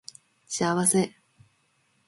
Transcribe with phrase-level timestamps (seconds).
[0.47, 1.13] 幸せ